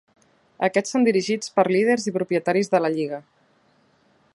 [0.67, 3.23] Aquests són dirigits per líders i propietaris de la Lliga.